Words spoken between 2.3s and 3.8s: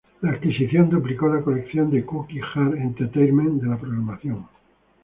Jar Entertainment, de la